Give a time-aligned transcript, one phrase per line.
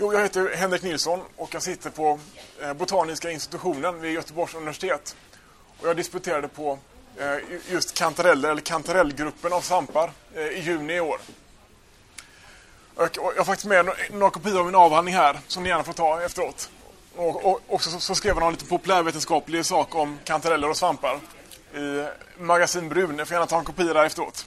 [0.00, 2.18] Jo, jag heter Henrik Nilsson och jag sitter på
[2.62, 5.16] eh, Botaniska institutionen vid Göteborgs universitet.
[5.80, 6.78] Och jag disputerade på
[7.16, 7.36] eh,
[7.68, 11.20] just kantareller, eller kantarellgruppen av svampar, eh, i juni i år.
[12.94, 15.92] Och jag har faktiskt med några kopior av min avhandling här som ni gärna får
[15.92, 16.70] ta efteråt.
[17.16, 21.20] Och, också så, skrev jag någon lite populärvetenskaplig sak om kantareller och svampar
[21.74, 22.06] i
[22.38, 23.18] Magasin Brun.
[23.18, 24.46] Jag får gärna ta en kopia där efteråt.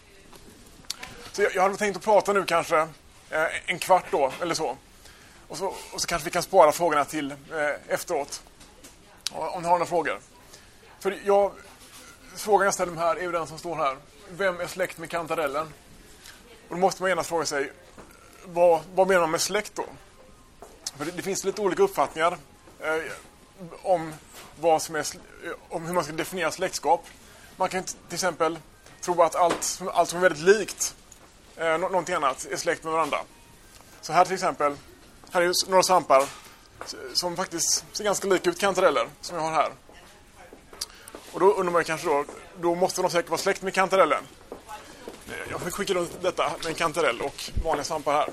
[1.32, 2.88] Så jag, jag hade tänkt att prata nu kanske
[3.66, 4.78] en kvart då, eller så.
[5.52, 8.44] Och så, och så kanske vi kan spara frågorna till eh, efteråt.
[9.32, 10.20] Om ni har några frågor.
[11.00, 11.52] För jag,
[12.36, 13.98] frågan jag ställer mig här är ju den som står här.
[14.30, 15.74] Vem är släkt med kantarellen?
[16.70, 17.72] Och då måste man genast fråga sig,
[18.46, 19.86] vad, vad menar man med släkt då?
[20.98, 22.38] För det, det finns lite olika uppfattningar
[22.80, 23.12] eh,
[23.84, 24.14] om,
[24.60, 25.06] vad som är,
[25.70, 27.08] om hur man ska definiera släktskap.
[27.56, 28.60] Man kan till exempel
[29.02, 30.96] tro att allt, allt som är väldigt likt
[31.56, 33.18] eh, någonting annat är släkt med varandra.
[34.02, 34.76] Så här till exempel,
[35.32, 36.24] här är några svampar
[37.14, 39.72] som faktiskt ser ganska lika ut kantareller som jag har här.
[41.32, 42.26] Och då undrar man kanske då,
[42.62, 44.24] då måste de säkert vara släkt med kantarellen.
[45.28, 48.30] Eh, jag fick skicka runt detta med en kantarell och vanliga svampar här.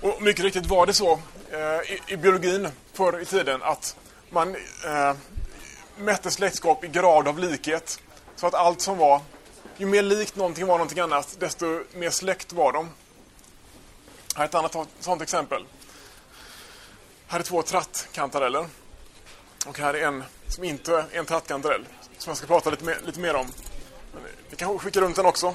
[0.00, 1.12] Och mycket riktigt var det så
[1.50, 3.96] eh, i, i, biologin förr i tiden att
[4.30, 5.16] man eh,
[5.96, 8.00] mätte släktskap i grad av likhet.
[8.36, 9.20] Så att allt som var,
[9.76, 12.90] ju mer likt någonting var någonting annat, desto mer släkt var de.
[14.34, 15.66] Här är ett annat sådant exempel.
[17.26, 18.66] Här är två trattkantareller.
[19.66, 21.84] Och här är en som inte är en trattkantarell.
[22.18, 23.50] Som jag ska prata lite mer, lite mer om.
[24.50, 25.54] Vi kan skicka runt den också.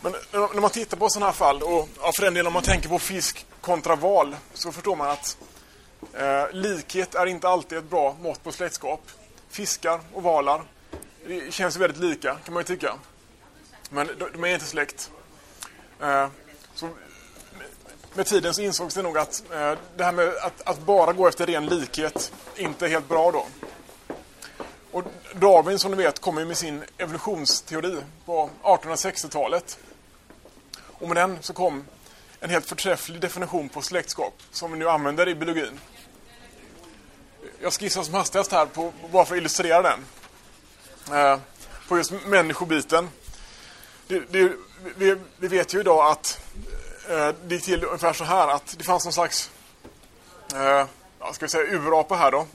[0.00, 2.62] Men när man tittar på sådana här fall och ja, för den delen om man
[2.62, 5.36] tänker på fisk kontra val så förstår man att
[6.14, 9.00] eh, likhet är inte alltid ett bra mått på släktskap.
[9.50, 10.62] Fiskar och valar
[11.28, 12.94] det känns väldigt lika kan man ju tycka.
[13.88, 15.10] Men de är inte släkt.
[16.02, 16.28] Eh,
[16.74, 16.88] så
[18.14, 21.28] med tiden så insågs det nog att eh, det här med att, att, bara gå
[21.28, 23.46] efter ren likhet inte är helt bra då.
[24.90, 25.04] Och
[25.34, 29.78] Darwin som ni vet kommer med sin evolutionsteori på 1860-talet.
[30.80, 31.84] Och med den så kom
[32.40, 35.80] en helt förträfflig definition på släktskap som vi nu använder i biologin.
[37.60, 40.04] Jag skissar som hastigast här på, bara för att illustrera den.
[41.18, 41.38] Eh,
[41.88, 43.08] på just människobiten.
[44.08, 44.52] Det, det,
[44.96, 46.40] vi, vi, vet ju idag att
[47.08, 49.50] eh, det gick till ungefär så här att det fanns någon slags
[50.54, 50.86] eh,
[51.32, 52.46] ska vi säga urapa här då.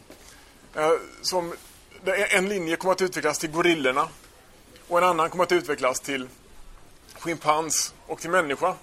[0.76, 0.92] Eh,
[1.22, 1.54] som
[2.06, 4.08] en linje kommer att utvecklas till gorillorna
[4.88, 6.30] och en annan kommer att utvecklas till
[7.20, 8.76] schimpans och till människa.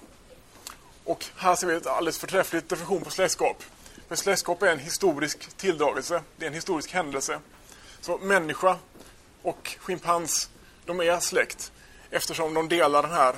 [1.03, 3.63] Och här ser vi ett alldeles förträffligt definition på släktskap.
[4.07, 7.39] För släktskap är en historisk tilldragelse, det är en historisk händelse.
[8.01, 8.77] Så människa
[9.41, 10.49] och schimpans,
[10.85, 11.71] de är släkt
[12.11, 13.35] eftersom de delar den här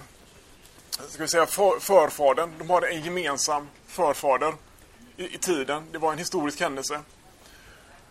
[1.10, 2.54] ska vi säga, för, förfadern.
[2.58, 4.54] De har en gemensam förfader
[5.18, 5.88] i, i, tiden.
[5.92, 7.02] Det var en historisk händelse.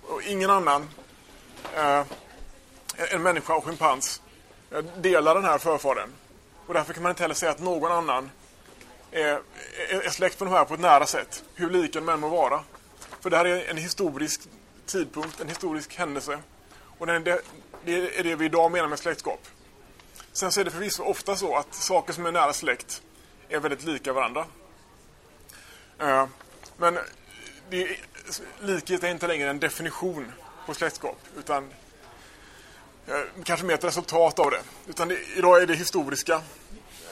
[0.02, 0.90] Och ingen annan
[1.76, 2.02] eh,
[2.96, 4.22] en människa och schimpans
[4.70, 6.10] eh, delar den här förfadern.
[6.66, 8.30] Och därför kan man inte heller säga att någon annan
[9.10, 9.40] är,
[9.88, 11.44] är, är släkt med de här på ett nära sätt.
[11.54, 12.60] Hur lika de än må vara.
[13.20, 14.40] För det här är en historisk
[14.86, 16.38] tidpunkt, en historisk händelse.
[16.98, 17.42] Och det,
[17.84, 19.40] det är det vi idag menar med släktskap.
[20.32, 23.02] Sen så är det förvisso ofta så att saker som är nära släkt
[23.48, 24.46] är väldigt lika varandra.
[25.98, 26.26] Eh,
[26.76, 26.98] men
[27.70, 27.96] det,
[28.60, 30.32] likhet är inte längre en definition
[30.66, 31.70] på släktskap utan
[33.06, 34.62] eh, kanske mer ett resultat av det.
[34.86, 36.42] Utan det, idag är det historiska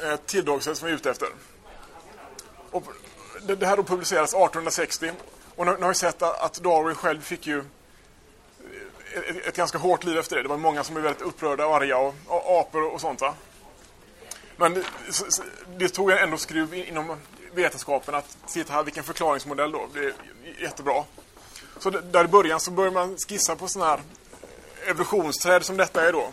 [0.03, 1.29] eh, tilldragelser som vi är ute efter.
[2.71, 2.85] Och
[3.43, 5.13] det, det här då publicerades 1860
[5.57, 7.65] och nu, nu har vi sett att Darwin själv fick ju
[9.15, 10.43] ett, ett, ganska hårt liv efter det.
[10.43, 13.35] Det var många som blev väldigt upprörda och arga och, och apor och sånt va.
[14.57, 14.85] Men det,
[15.79, 17.17] det tog ändå skruv inom
[17.53, 19.89] vetenskapen att titta här vilken förklaringsmodell då.
[19.95, 20.15] Det är
[20.63, 21.05] jättebra.
[21.79, 26.09] Så där i början så börjar man skissa på sådana här eh, evolutionsträd som detta
[26.09, 26.33] är då.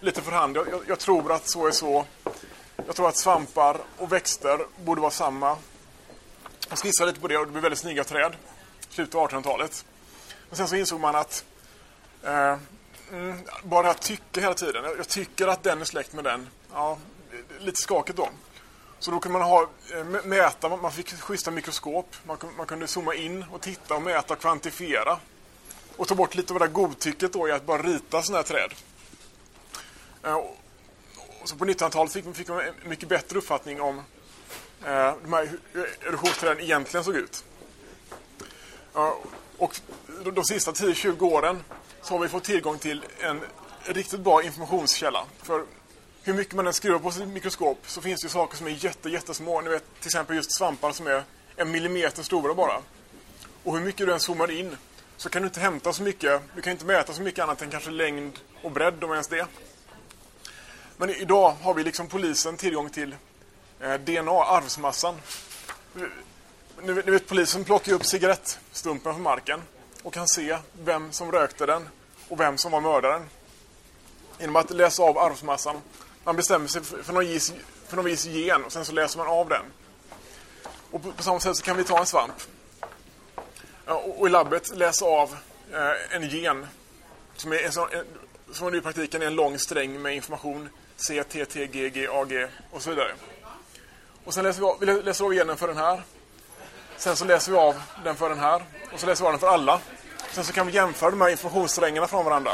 [0.00, 0.56] Lite för hand.
[0.56, 2.04] Jag, jag, tror att så är så.
[2.86, 5.56] Jag tror att svampar och växter borde vara samma.
[6.68, 8.32] Jag skissade lite på det och det blev väldigt snygga träd.
[8.88, 9.84] Slutet av 1800-talet.
[10.48, 11.44] Men sen så insåg man att
[12.24, 12.58] eh,
[13.12, 14.84] mm, bara att tycka hela tiden.
[14.84, 16.48] Jag, jag, tycker att den är släkt med den.
[16.72, 16.98] Ja,
[17.58, 18.28] lite skakigt då.
[18.98, 22.16] Så då kunde man ha, eh, mäta, man fick schyssta mikroskop.
[22.24, 25.18] Man, man kunde zooma in och titta och mäta och kvantifiera.
[25.96, 28.48] Och ta bort lite av det där godtycket då i att bara rita sådana här
[28.48, 28.74] träd.
[30.22, 30.34] Eh,
[31.42, 33.98] och så på 1900-talet fick, fick man en mycket bättre uppfattning om
[34.84, 37.44] eh, de här, hur eh, erosionsträden egentligen såg ut.
[39.58, 39.80] Och
[40.24, 41.64] de, de sista 10-20 åren
[42.02, 43.40] så har vi fått tillgång till en
[43.84, 45.24] riktigt bra informationskälla.
[45.42, 45.64] För
[46.22, 48.84] hur mycket man än skruvar på sitt mikroskop så finns det ju saker som är
[48.84, 49.60] jätte, jättesmå.
[49.60, 51.24] Ni vet till exempel just svampar som är
[51.56, 52.80] en millimeter stora bara.
[53.64, 54.76] Och hur mycket du än zoomar in
[55.16, 56.42] så kan du inte hämta så mycket.
[56.54, 59.46] Du kan inte mäta så mycket annat än kanske längd och bredd om ens det.
[60.96, 63.16] Men idag har vi liksom polisen tillgång till
[63.80, 65.14] eh, DNA, arvsmassan.
[66.82, 69.62] Ni vet, ni vet polisen plockar upp cigarettstumpen från marken
[70.02, 71.88] och kan se vem som rökte den
[72.28, 73.28] och vem som var mördaren.
[74.38, 75.76] Genom att läsa av arvsmassan.
[76.24, 77.52] Man bestämmer sig för någon vis,
[77.86, 79.62] för någon vis gen och sen så läser man av den.
[80.90, 82.34] Och på, på samma sätt så kan vi ta en svamp
[83.86, 85.36] och, och i labbet läsa av
[85.72, 86.66] eh, en gen
[87.36, 88.04] som, är en sån, en,
[88.52, 92.24] som i praktiken är en lång sträng med information C, T, T, G, G, A,
[92.24, 93.12] G och så vidare.
[94.24, 96.02] Och sen läser vi av, vi läser av genen för den här.
[97.02, 98.64] Sen så läser vi av den för den här.
[98.92, 99.80] Och så läser vi av den för alla.
[100.32, 102.52] Sen så kan vi jämföra de här informationssträngarna från varandra.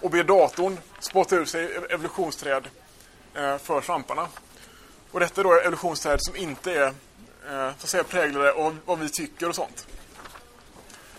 [0.00, 2.68] Och be datorn spotta ut sig e-, evolutionsträd
[3.34, 4.28] eh, för svamparna.
[5.10, 6.92] Och detta är då evolutionsträd som inte är eh,
[7.48, 9.86] så att säga, präglade av vad vi tycker och sånt.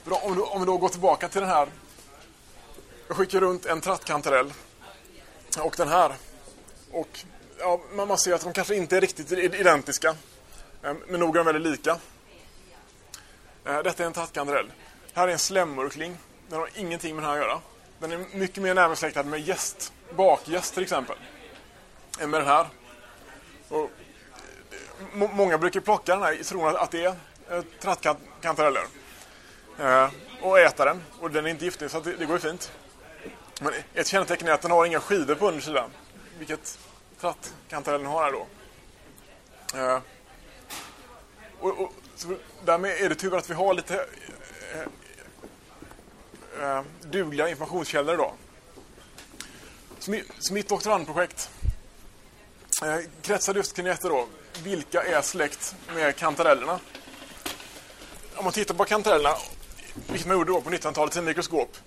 [0.05, 1.67] Om, om vi då går tillbaka till den här.
[3.07, 4.53] Jag skickar runt en trattkantarell
[5.59, 6.13] och den här.
[6.91, 7.19] Och
[7.59, 10.15] ja, man ser att de kanske inte är riktigt identiska.
[10.85, 11.97] Ehm, men nog är de väldigt lika.
[13.65, 14.71] Eh, detta är en trattkantarell.
[15.13, 16.17] Här är en slämmurkling.
[16.49, 17.61] Den har ingenting med den här att göra.
[17.99, 19.93] Den är mycket mer närbesläktad med gäst.
[20.15, 21.15] Bakgäst till exempel.
[22.19, 22.67] Än med den här.
[23.69, 27.15] Och, eh, många brukar plocka den här i tron att det är
[27.49, 28.83] eh, trattkantareller.
[30.41, 31.03] Och äta den.
[31.19, 32.71] Och den är inte giftig så det går ju fint.
[33.61, 35.89] Men ett kännetecken är att den har inga skidor på undersidan.
[36.37, 36.79] Vilket
[37.19, 38.47] trattkantarellen har här då.
[41.59, 41.93] Och, och,
[42.65, 44.05] därmed är det tur att vi har lite
[44.73, 44.81] eh,
[46.61, 48.33] eh, dugliga informationskällor idag.
[49.99, 51.49] Så, så mitt doktorandprojekt
[52.83, 54.27] eh, kretsade just kring detta då.
[54.63, 56.79] Vilka är släkt med kantarellerna?
[58.35, 59.35] Om man tittar på kantarellerna,
[60.07, 61.77] vilket man gjorde då på 1900-talet i mikroskop,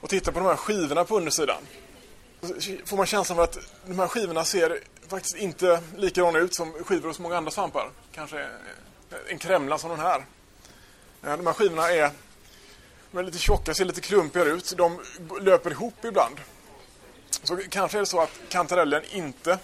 [0.00, 1.66] och tittar på de här skivorna på undersidan
[2.84, 7.08] får man känslan av att de här skivorna ser faktiskt inte likadana ut som skivor
[7.08, 7.90] hos många andra svampar.
[8.12, 8.48] Kanske eh,
[9.28, 10.24] en kremla som den här.
[11.20, 12.10] De här skivorna är
[13.12, 14.74] lite tjocka, ser lite klumpigare ut.
[14.76, 15.00] De
[15.40, 16.40] löper ihop ibland.
[17.42, 19.58] Så kanske är det så att kantarellen inte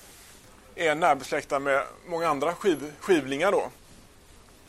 [0.74, 3.70] är närbesläktad med många andra skiv, skivlingar då.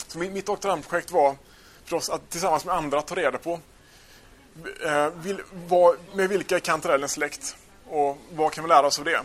[0.07, 1.35] Så mitt doktorandprojekt var
[1.83, 3.59] förstås att tillsammans med andra ta reda på
[4.85, 5.09] eh,
[6.13, 7.55] med vilka är kantarellen släkt
[7.85, 9.21] och vad kan vi lära oss av det?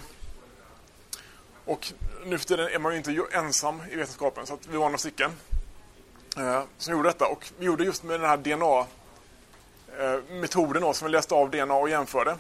[1.67, 1.93] Och
[2.25, 4.99] nu för tiden är man ju inte ensam i vetenskapen så att vi var några
[4.99, 5.33] stycken
[6.37, 8.37] eh, som gjorde detta och vi gjorde just med den här
[10.27, 12.37] DNA-metoden, eh, som vi läste av DNA och jämförde.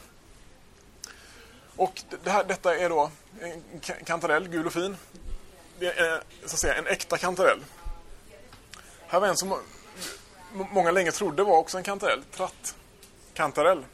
[1.76, 4.96] Och det här, detta är då en kantarell, gul och fin.
[5.78, 7.64] Det är eh, så att säga, en äkta kantarell.
[9.06, 9.58] Här var en som
[10.52, 13.84] många länge trodde var också en kantarell, trattkantarell.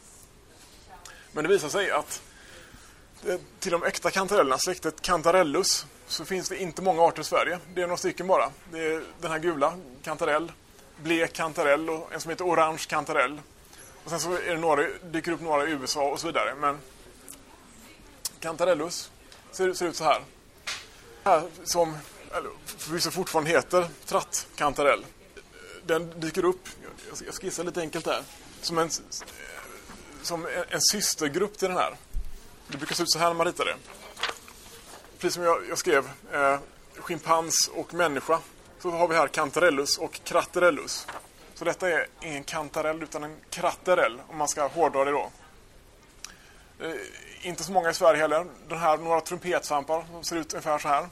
[1.32, 2.23] Men det visar sig att
[3.28, 7.58] Eh, till de äkta kantarellerna, släktet Cantarellus, så finns det inte många arter i Sverige.
[7.74, 8.50] Det är några stycken bara.
[8.72, 10.52] Det är den här gula, kantarell,
[10.96, 13.40] blek kantarell och en som heter orange kantarell.
[14.04, 16.54] Och sen så är det några, dyker upp några i USA och så vidare.
[16.54, 16.78] Men
[18.40, 19.10] Cantarellus
[19.50, 20.22] ser, ser ut så här.
[21.25, 21.96] här som
[22.66, 25.04] förvisso fortfarande heter trattkantarell.
[25.87, 26.68] Den dyker upp,
[27.26, 28.23] jag skissar lite enkelt där,
[28.61, 28.90] som en
[30.23, 31.97] som en, en systergrupp till den här.
[32.73, 33.76] Det brukar se ut så här när man ritar det.
[35.19, 36.59] Precis som jag, jag skrev, eh,
[36.97, 38.38] schimpans och människa.
[38.79, 41.07] Så har vi här kantarellus och kratterellus.
[41.55, 45.31] Så detta är ingen kantarell utan en kratterell om man ska hårdra det då.
[46.81, 46.95] Eh,
[47.43, 48.47] inte så många i Sverige heller.
[48.69, 51.09] Den här, några trumpetsvampar som ser ut ungefär så här.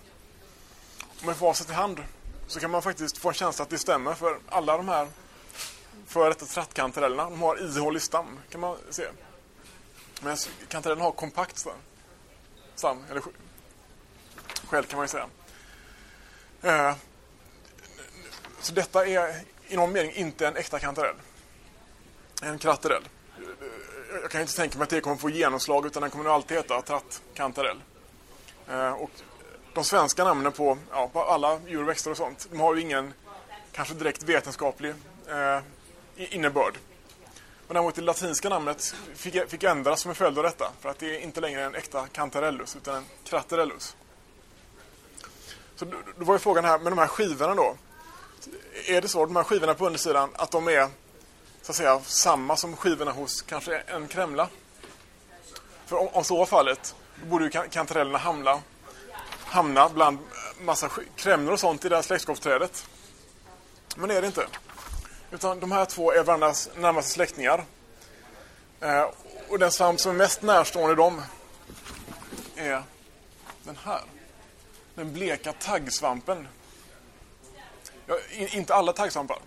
[1.25, 2.03] Med facit i hand
[2.47, 5.09] så kan man faktiskt få en känsla att det stämmer för alla de här
[6.07, 7.31] före detta trattkantarellerna.
[7.31, 9.05] De har ihålig stam kan man se.
[10.21, 10.37] Men
[10.69, 11.73] kantarellerna har kompakt stam.
[12.75, 13.23] stam eller
[14.69, 15.29] själv kan man ju säga.
[16.63, 16.97] Eh,
[18.61, 21.17] så detta är i någon mening inte en äkta kantarell.
[22.43, 23.09] En kratterell.
[23.39, 26.33] Eh, jag kan inte tänka mig att det kommer få genomslag utan den kommer nog
[26.33, 27.83] alltid heta trattkantarell.
[28.69, 29.11] Eh, och
[29.75, 32.81] de svenska namnen på, ja, på alla djur och växter och sånt, de har ju
[32.81, 33.15] ingen
[33.73, 34.95] kanske direkt vetenskaplig
[35.29, 35.61] eh,
[36.17, 36.75] innebörd.
[37.71, 40.73] Men däremot det latinska namnet fick, fick ändras som en följd av detta.
[40.81, 43.97] För att det är inte längre en äkta Cantarellus utan en Craterellus.
[45.77, 47.77] Så då var ju frågan här med de här skivorna då.
[48.87, 50.89] Är det så, de här skivorna på undersidan, att de är
[51.63, 54.49] så att säga samma som skivorna hos kanske en kremla?
[55.87, 58.61] För om, om så var fallet, Då borde ju kantarellerna hamna,
[59.45, 60.19] hamna bland
[60.61, 62.87] massa kremlor och sånt i det här släktskapsträdet.
[63.97, 64.47] Men det är det inte.
[65.31, 67.65] Utan de här två är varandras närmaste släktingar.
[68.81, 69.11] Eh,
[69.49, 71.23] och den svamp som är mest närstående dem
[72.57, 72.83] är
[73.63, 74.01] den här.
[74.95, 76.49] Den bleka taggsvampen.
[78.07, 79.39] Ja, inte alla taggsvampar.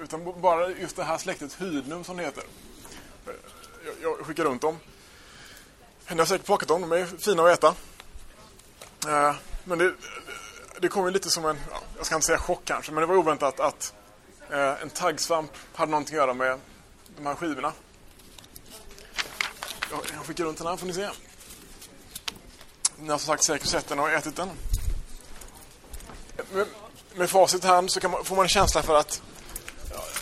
[0.00, 2.44] Utan bara just det här släktet hydnum som det heter.
[3.84, 4.78] Jag, jag skickar runt dem.
[6.08, 7.74] Ni har säkert plockat dem, de är fina att äta.
[9.06, 9.94] Eh, men det,
[10.80, 11.58] det kom ju lite som en,
[11.96, 13.94] jag ska inte säga chock kanske, men det var oväntat att
[14.50, 16.58] Eh, en taggsvamp hade någonting att göra med
[17.16, 17.72] de här skivorna.
[19.90, 21.08] Jag, jag skickar runt den här får ni se.
[22.96, 24.48] Ni har som sagt säkert sett den och ätit den.
[26.52, 26.66] Med,
[27.14, 29.22] med facit hand så man, får man en känsla för att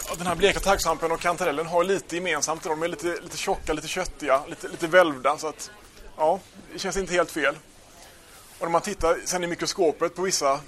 [0.09, 2.62] ja, den här bleka taggsvampen och kantarellen har lite gemensamt.
[2.62, 5.38] De är lite, lite tjocka, lite köttiga, lite, lite välvda.
[5.38, 5.71] Så att,
[6.16, 6.40] ja,
[6.73, 7.54] det känns inte helt fel.
[8.59, 10.61] Och när man tittar sen i mikroskopet på vissa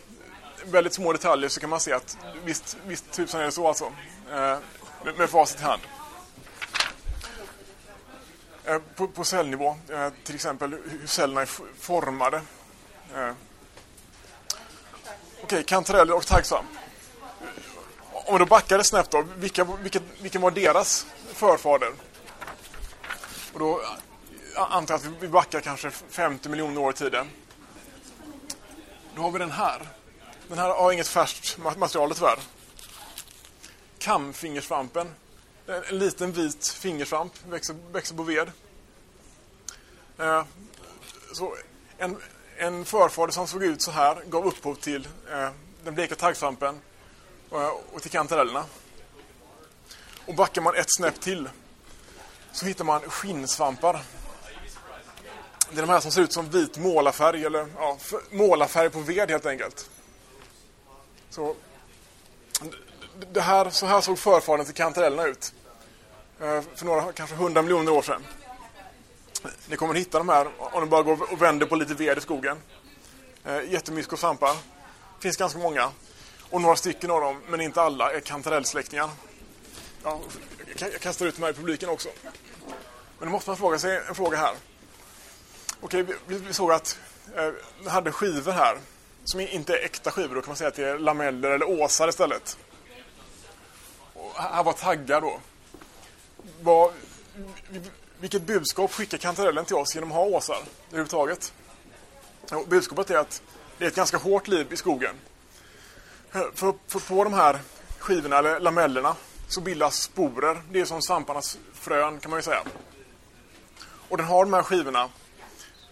[0.65, 3.93] väldigt små detaljer så kan man se att visst, visst tusan är det så alltså.
[4.33, 4.59] Eh,
[5.05, 5.83] med, med facit i hand.
[8.65, 11.49] Eh, på, på, cellnivå, eh, till exempel hur cellerna är
[11.81, 12.37] formade.
[13.15, 13.33] Eh,
[15.43, 16.69] Okej, okay, kantareller och taggsvamp.
[18.13, 21.93] Om vi då backar snabbt då, vilka, vilka, vilken var deras förfader?
[23.53, 23.81] Och då
[24.57, 27.31] eh, antar jag att vi backar kanske 50 miljoner år i tiden.
[29.15, 29.98] Då har vi den här.
[30.49, 32.39] Den här har inget färskt material tyvärr.
[33.99, 35.15] Kamfingersvampen.
[35.67, 38.53] En liten vit fingersvamp, växer, växer på ved.
[40.19, 40.45] Eh,
[41.33, 41.57] så
[41.99, 42.17] en,
[42.57, 45.51] en förfader som såg ut så här gav upphov till eh,
[45.85, 46.81] den bleka taggsvampen
[47.49, 48.65] och, och till kantarellerna.
[50.27, 51.49] Och backar man ett snäpp till
[52.53, 54.03] så hittar man skinnsvampar.
[55.71, 57.99] Det är de här som ser ut som vit målarfärg eller ja,
[58.31, 59.91] målarfärg på ved helt enkelt.
[61.31, 61.57] Så
[63.33, 65.53] det här, så här såg förfadern till kantarellerna ut.
[66.41, 68.25] Eh, för några, kanske hundra miljoner år sedan.
[69.67, 72.19] Ni kommer att hitta de här om ni bara går och vänder på lite ved
[72.19, 72.59] i skogen.
[73.45, 74.55] Eh, Jättemysk och svampar.
[74.55, 75.91] Det finns ganska många.
[76.51, 79.11] Och några stycken av dem, men inte alla, är kantarellsläktingar.
[80.05, 80.21] Ja,
[80.79, 82.09] jag kastar ut de här i publiken också.
[83.19, 84.55] Men då måste man fråga sig en fråga här.
[85.81, 86.99] Okej, vi, vi såg att
[87.37, 87.51] eh,
[87.83, 88.79] vi hade skivor här
[89.29, 90.35] som inte är äkta skivor.
[90.35, 92.59] Då kan man säga att det är lameller eller åsar istället.
[94.15, 95.41] Och här var taggar då.
[96.61, 96.93] Var,
[98.21, 100.59] vilket budskap skickar kantarellen till oss genom att ha åsar
[100.89, 101.53] överhuvudtaget?
[102.51, 103.43] Jo, budskapet är att
[103.79, 105.15] det är ett ganska hårt liv i skogen.
[106.31, 107.59] För, för på de här
[107.99, 109.17] skivorna, eller lamellerna,
[109.49, 110.63] så bildas sporer.
[110.71, 112.63] Det är som svamparnas frön kan man ju säga.
[114.09, 115.09] Och den har de här skivorna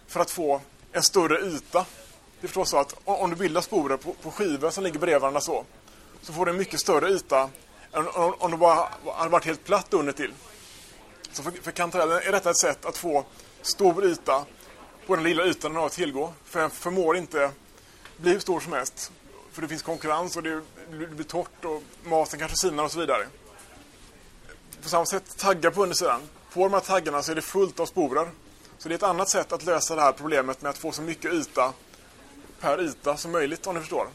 [0.06, 0.60] för att få
[0.92, 1.86] en större yta.
[2.40, 5.20] Det är förstås så att om du bildar sporer på, på skivor som ligger bredvid
[5.20, 5.64] varandra så,
[6.22, 7.50] så får du en mycket större yta
[7.92, 10.32] än om det bara hade varit helt platt under till.
[11.32, 13.24] Så för, för kantarellen är detta ett sätt att få
[13.62, 14.44] stor yta
[15.06, 16.32] på den lilla ytan den har att tillgå.
[16.44, 17.50] För den förmår inte
[18.16, 19.12] bli hur stor som helst.
[19.52, 23.26] För det finns konkurrens och det blir torrt och maten kanske sinar och så vidare.
[24.82, 26.20] På samma sätt taggar på undersidan.
[26.52, 28.30] På de här taggarna så är det fullt av sporer.
[28.78, 31.02] Så det är ett annat sätt att lösa det här problemet med att få så
[31.02, 31.72] mycket yta
[32.60, 34.08] per yta som möjligt om ni förstår.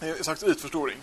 [0.00, 0.98] Det är ytförstoring.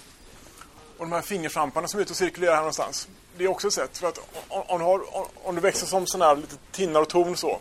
[0.97, 3.07] Och de här fingersvamparna som är ute och cirkulerar här någonstans.
[3.37, 3.97] Det är också ett sätt.
[3.97, 5.01] För att om, du, har,
[5.43, 7.59] om du växer som sån här lite tinnar och torn så.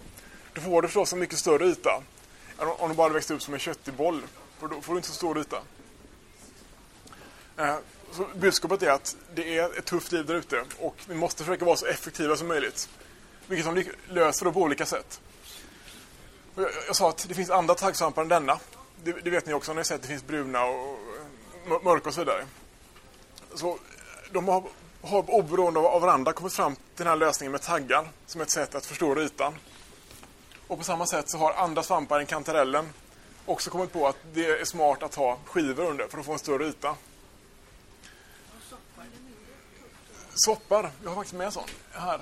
[0.55, 2.03] Då får du förstås en mycket större yta.
[2.59, 4.23] Än om du bara växer upp som en köttig boll.
[4.59, 5.63] För då får du inte så stor yta.
[7.57, 7.77] Eh,
[8.13, 10.65] så budskapet är att det är ett tufft liv där ute.
[10.79, 12.89] Och vi måste försöka vara så effektiva som möjligt.
[13.47, 13.85] Vilket de
[14.15, 15.21] löser på olika sätt.
[16.59, 18.59] Jag, sa att det finns andra taggsvampar än denna.
[19.05, 19.73] Det, det, vet ni också.
[19.73, 20.99] Ni har sett att det finns bruna och
[21.85, 22.47] mörka och så vidare.
[23.55, 23.79] Så
[24.33, 24.65] de har,
[25.03, 28.75] har oberoende av varandra kommit fram till den här lösningen med taggar som ett sätt
[28.75, 29.55] att förstora ytan.
[30.67, 32.89] Och på samma sätt så har andra svampar än kantarellen
[33.47, 36.39] också kommit på att det är smart att ha skivor under för att få en
[36.39, 36.97] större yta.
[40.35, 42.21] Soppar, jag har faktiskt med en sån här.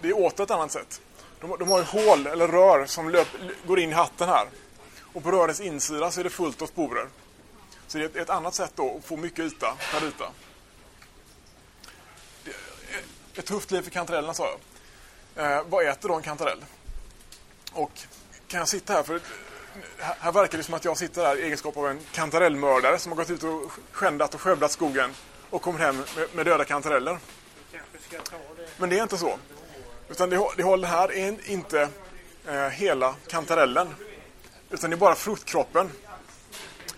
[0.00, 1.00] Det är åter ett annat sätt.
[1.42, 3.28] De, de har ju hål eller rör som löp,
[3.66, 4.46] går in i hatten här.
[5.12, 7.08] Och på rörens insida så är det fullt av sporer.
[7.86, 10.30] Så det är ett, ett annat sätt då att få mycket yta per yta.
[13.34, 14.56] Ett tufft liv för kantarellerna sa
[15.34, 15.52] jag.
[15.52, 16.64] Eh, vad äter då en kantarell?
[17.72, 17.92] Och
[18.46, 19.20] kan jag sitta här för
[19.98, 23.16] här verkar det som att jag sitter här i egenskap av en kantarellmördare som har
[23.16, 25.10] gått ut och skändat och skövlat skogen
[25.50, 27.18] och kommer hem med, med döda kantareller.
[28.76, 29.38] Men det är inte så.
[30.08, 31.88] Utan det, det håller här är inte
[32.48, 33.94] eh, hela kantarellen.
[34.70, 35.90] Utan det är bara fruktkroppen.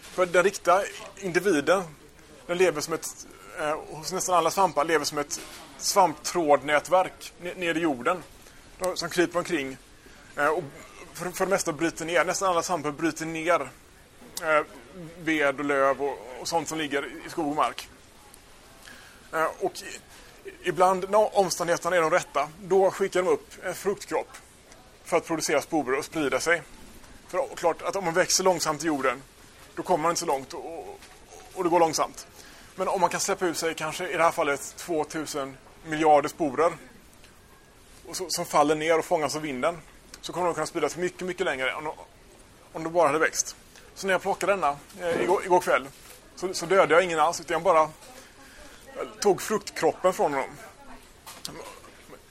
[0.01, 0.83] För den riktiga
[1.17, 1.83] individen,
[2.47, 3.27] den lever som ett,
[3.61, 5.41] eh, hos nästan alla svampar, lever som ett
[5.79, 8.23] svamptrådnätverk ner i jorden.
[8.95, 9.77] Som kryper omkring
[10.37, 10.65] eh, och
[11.15, 13.61] för, för det mesta bryter ner, nästan alla svampar bryter ner
[14.43, 14.67] eh,
[15.19, 17.89] ved och löv och, och sånt som ligger i skog och mark.
[19.33, 19.73] Eh, och
[20.63, 24.29] ibland när omständigheterna är de rätta, då skickar de upp en fruktkropp
[25.05, 26.63] för att producera sporer och sprida sig.
[27.29, 29.23] För klart att om man växer långsamt i jorden,
[29.75, 31.01] då kommer man inte så långt och,
[31.55, 32.27] och det går långsamt.
[32.77, 36.73] Men om man kan släppa ut sig kanske i det här fallet 2000 miljarder sporer
[38.29, 39.79] som faller ner och fångas av vinden
[40.21, 41.95] så kommer de kunna spridas mycket, mycket längre om de,
[42.73, 43.57] om de bara hade växt.
[43.95, 45.89] Så när jag plockade denna eh, igår, igår kväll
[46.37, 47.89] så, så dödade jag ingen alls utan jag bara
[49.21, 50.51] tog fruktkroppen från honom.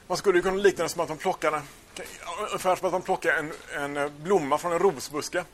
[0.08, 1.62] Man skulle kunna likna det som att man plockade
[2.50, 5.46] ungefär som att man plockade en, en eh, blomma från en rosbuske.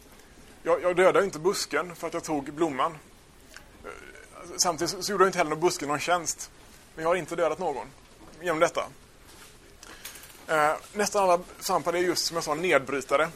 [0.64, 2.98] Jag, jag dödade inte busken för att jag tog blomman.
[3.84, 3.90] Eh,
[4.58, 6.52] samtidigt så gjorde jag inte heller någon busken någon tjänst.
[6.96, 7.88] Men jag har inte dödat någon
[8.42, 8.86] genom detta.
[10.48, 13.30] Eh, nästan alla svampar är just som jag sa nedbrytare.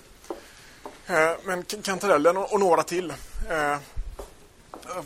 [1.05, 3.13] Eh, men kantarellen och, och, några till.
[3.49, 3.77] Eh,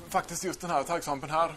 [0.09, 1.55] faktiskt just den här taggsvampen här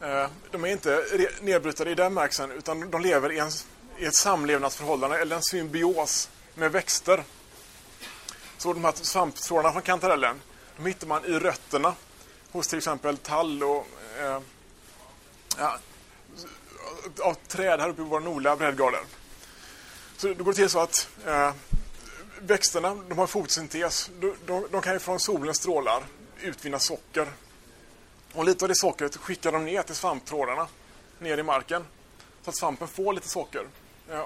[0.00, 1.04] Eh, de är inte
[1.40, 3.50] nedbrytade i den märkelsen utan de lever i, en,
[3.98, 7.24] i ett samlevnadsförhållande eller en symbios med växter.
[8.58, 10.40] Så de här svamptrådarna från kantarellen
[10.76, 11.94] de hittar man i rötterna
[12.52, 13.86] hos till exempel tall och
[14.20, 14.40] eh,
[15.58, 15.78] ja,
[17.20, 19.00] av träd här uppe i våra nordliga breddgrader.
[20.16, 21.52] Så det går till så att eh,
[22.38, 24.10] växterna de har fotosyntes.
[24.20, 26.02] De, de, de kan ju från solens strålar
[26.40, 27.28] utvinna socker
[28.32, 30.68] och lite av det sockret skickar de ner till svamptrådarna
[31.18, 31.84] ner i marken.
[32.42, 33.66] Så att svampen får lite socker
[34.10, 34.20] eh,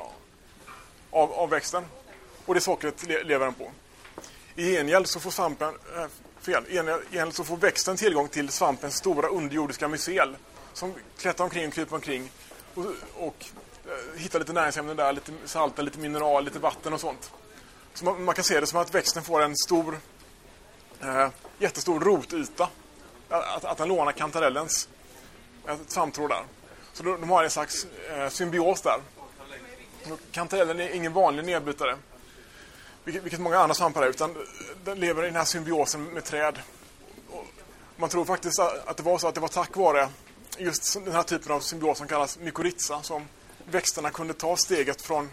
[1.10, 1.84] av, av växten.
[2.46, 3.70] Och det sockret le, lever den på.
[4.54, 6.06] I gengäld så får svampen, eh,
[6.40, 10.36] fel, i gengäld så får växten tillgång till svampens stora underjordiska mycel
[10.72, 12.30] som klättrar omkring och kryper omkring
[12.74, 13.44] och, och
[13.86, 17.32] eh, hittar lite näringsämnen där, lite salter, lite mineral, lite vatten och sånt.
[17.94, 19.98] Så man, man, kan se det som att växten får en stor,
[21.00, 22.68] eh, jättestor rotyta
[23.30, 24.88] att, att han lånar kantarellens
[25.68, 26.44] eh, svamptrådar.
[26.92, 29.00] Så de, de har en slags eh, symbios där.
[30.32, 31.96] Kantarellen är ingen vanlig nedbrytare,
[33.04, 34.36] vilket, vilket många andra svampar är, utan
[34.84, 36.58] den lever i den här symbiosen med träd.
[37.30, 37.46] Och
[37.96, 40.08] man tror faktiskt att det var så att det var tack vare
[40.58, 43.28] just den här typen av symbios som kallas mykorrhiza som
[43.64, 45.30] växterna kunde ta steget från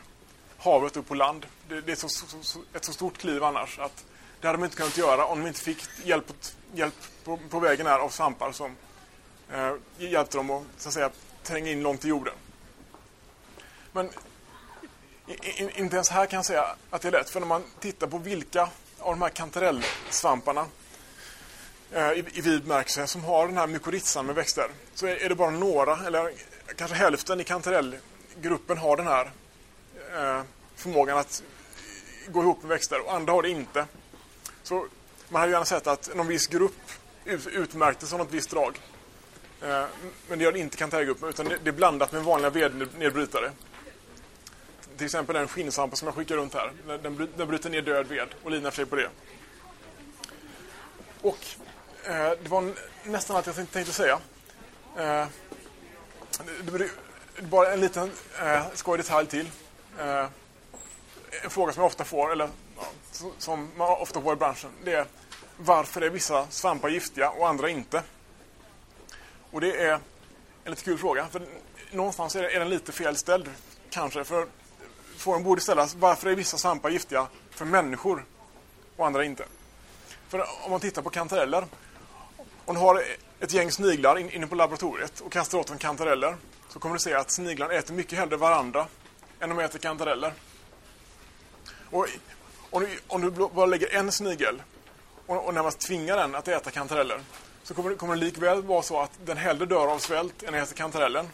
[0.58, 1.46] havet upp på land.
[1.70, 4.06] Det, det är så, så, så, ett så stort kliv annars att
[4.42, 6.34] det hade de inte kunnat göra om de inte fick hjälp,
[6.74, 8.76] hjälp på, på vägen här av svampar som
[9.52, 11.10] eh, hjälpte dem att, så att säga,
[11.44, 12.34] tränga in långt i jorden.
[13.92, 14.10] Men
[15.28, 17.30] in, inte ens här kan jag säga att det är lätt.
[17.30, 18.62] För när man tittar på vilka
[19.00, 20.66] av de här kantarellsvamparna
[21.92, 25.30] eh, i, i vid bemärkelse som har den här mykorrhizan med växter så är, är,
[25.30, 26.32] det bara några, eller
[26.76, 29.32] kanske hälften i kantarellgruppen har den här
[30.16, 30.42] eh,
[30.76, 31.44] förmågan att
[32.28, 33.86] gå ihop med växter och andra har det inte.
[34.68, 34.88] Så
[35.30, 36.92] man hade gärna sett att någon viss grupp
[37.26, 38.80] utmärktes av något visst drag.
[39.62, 39.86] Eh,
[40.30, 43.52] men det gör inte Kantargruppen, utan det är blandat med vanliga vednedbrytare.
[44.98, 46.72] Till exempel den skinnsampa som jag skickar runt här.
[47.38, 49.10] Den bryter ner död ved och linar sig på det.
[51.22, 51.46] Och
[52.04, 54.20] eh, det var nästan allt jag tänkte säga.
[54.98, 55.28] Eh,
[56.62, 56.90] det
[57.42, 59.50] bara en liten eh, skoj detalj till.
[60.00, 60.26] Eh,
[61.44, 62.50] en fråga som jag ofta får, eller
[63.38, 65.06] som man ofta får i branschen, det är
[65.58, 68.04] varför är vissa svampar giftiga och andra inte?
[69.52, 70.00] Och det är
[70.64, 71.28] en lite kul fråga.
[71.28, 71.42] För
[71.92, 73.50] någonstans är, den lite felställd
[73.90, 74.24] kanske.
[74.24, 74.48] För
[75.18, 78.26] frågan borde ställas varför är vissa svampar giftiga för människor
[78.96, 79.46] och andra inte?
[80.28, 81.66] För om man tittar på kantareller.
[82.66, 83.04] Om du har
[83.40, 86.36] ett gäng sniglar inne på laboratoriet och kastar åt dem kantareller
[86.70, 88.88] så kommer du se att sniglarna äter mycket hellre varandra
[89.40, 90.34] än de äter kantareller.
[91.90, 92.08] Och
[92.72, 94.64] om du, om du bara lägger en snigel
[95.26, 97.20] och, och närmast tvingar den att äta kantareller
[97.64, 100.76] så kommer, kommer det likväl vara så att den hellre dör av svält än äter
[100.76, 101.28] kantarellen.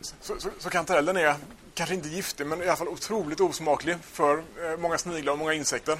[0.00, 1.36] Så, så, så kantarellen är
[1.74, 5.52] kanske inte giftig men i alla fall otroligt osmaklig för eh, många sniglar och många
[5.52, 5.98] insekter.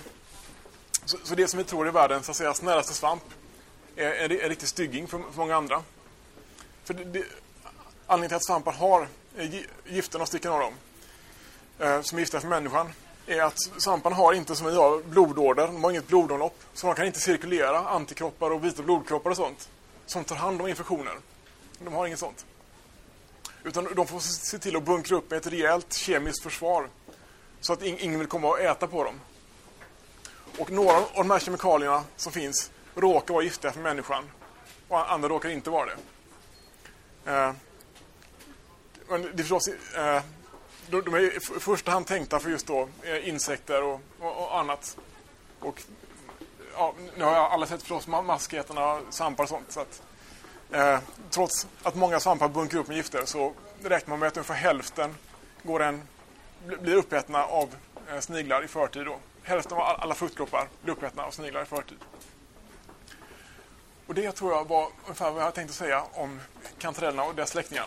[1.05, 3.23] Så, så, det som vi tror är världens så att säga, snällaste svamp
[3.97, 5.83] är, en riktig stygging för, för många andra.
[6.85, 7.25] För det, det,
[8.07, 10.75] anledningen till att svampar har eh, gifterna gifter, några stycken av dem,
[11.79, 12.93] eh, som är giftiga för människan,
[13.29, 16.61] är att svamparna har inte som vi har blodåder, de har inget blodomlopp.
[16.75, 19.69] Så de kan inte cirkulera antikroppar och vita blodkroppar och sånt
[20.07, 21.15] som tar hand om infektioner.
[21.79, 22.47] De har inget sånt.
[23.65, 26.89] Utan de får se till att bunkra upp med ett rejält kemiskt försvar
[27.61, 29.21] så att ingen vill komma och äta på dem.
[30.59, 34.25] Och några av de här kemikalierna som finns råkar vara giftiga för människan
[34.89, 35.97] och andra råkar inte vara det.
[37.33, 37.53] Eh,
[39.09, 40.23] men det är förstås, eh,
[40.91, 44.97] de är i första hand tänkta för just då eh, insekter och, och, och annat.
[45.61, 45.83] Och
[46.75, 49.73] ja, nu har jag alla sett förstås maskätarna, svampar och sånt.
[49.73, 50.03] Så att,
[50.71, 50.99] eh,
[51.31, 55.15] trots att många svampar bunkrar upp med gifter så räknar man med att ungefär hälften
[55.63, 56.03] går en,
[56.81, 57.75] blir uppätna av
[58.11, 59.07] eh, sniglar i förtid.
[59.07, 59.17] Då.
[59.43, 61.99] Hälften av alla fruktkroppar blir uppätna av sniglar i förtid.
[64.07, 66.41] Och det tror jag var ungefär vad jag tänkte säga om
[66.79, 67.87] kantarellerna och deras släktingar.